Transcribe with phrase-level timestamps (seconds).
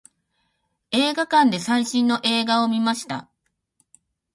[0.89, 3.29] 映画館で最新の映画を見ました。